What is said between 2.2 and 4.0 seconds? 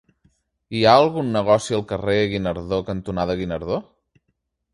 Guinardó cantonada Guinardó?